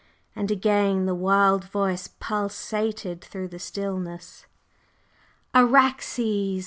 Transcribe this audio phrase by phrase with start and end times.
[0.35, 4.47] And again the wild Voice pulsated through the stillness.
[5.53, 6.59] "Araxes!